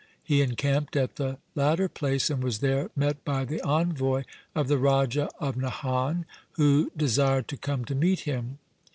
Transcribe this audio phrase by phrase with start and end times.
[0.23, 4.23] He encamped at the latter place, and was there met by the envoy
[4.55, 8.57] of the Raja of Nahan, who desired to come to meet him.